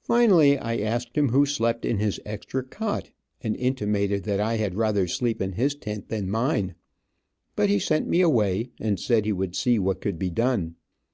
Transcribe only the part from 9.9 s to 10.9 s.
could be done.